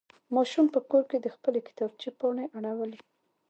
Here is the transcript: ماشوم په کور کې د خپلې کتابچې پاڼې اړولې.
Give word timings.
ماشوم 0.35 0.65
په 0.75 0.79
کور 0.89 1.03
کې 1.09 1.17
د 1.21 1.27
خپلې 1.35 1.59
کتابچې 1.67 2.09
پاڼې 2.19 2.45
اړولې. 2.57 2.99